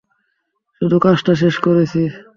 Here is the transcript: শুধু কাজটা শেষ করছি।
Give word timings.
শুধু 0.81 0.97
কাজটা 0.99 1.33
শেষ 1.41 1.55
করছি। 1.57 2.01